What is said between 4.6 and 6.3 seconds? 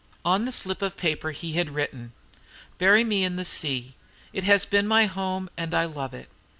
been my home, and I love it.